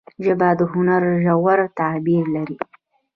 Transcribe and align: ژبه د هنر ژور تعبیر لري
ژبه 0.25 0.49
د 0.59 0.61
هنر 0.71 1.03
ژور 1.23 1.59
تعبیر 1.79 2.25
لري 2.35 2.57